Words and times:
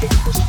Hey, 0.00 0.08
hey, 0.08 0.32
hey. 0.32 0.39